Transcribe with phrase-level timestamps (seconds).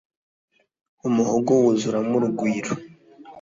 [1.07, 2.73] Umuhogo wuzuramo urugwiro